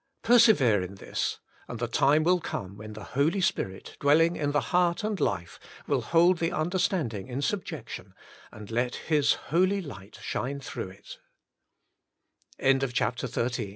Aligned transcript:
Persevere 0.23 0.81
in 0.81 0.95
this, 0.95 1.39
and 1.67 1.77
the 1.77 1.87
time 1.87 2.23
will 2.23 2.39
come 2.39 2.75
when 2.75 2.93
the 2.93 3.03
Holy 3.13 3.39
Spirit, 3.39 3.97
dwelling 3.99 4.35
in 4.35 4.51
the 4.51 4.69
heart 4.73 5.03
and 5.03 5.19
life, 5.19 5.59
will 5.85 6.01
hold 6.01 6.39
the 6.39 6.51
understanding 6.51 7.27
in 7.27 7.39
subjection, 7.39 8.15
and 8.51 8.71
let 8.71 8.95
His 8.95 9.33
holy 9.43 9.79
light 9.79 10.17
shine 10.19 10.59
throu 10.59 10.93